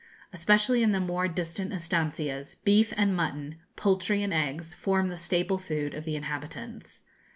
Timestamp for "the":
0.93-0.99, 5.09-5.15, 6.05-6.15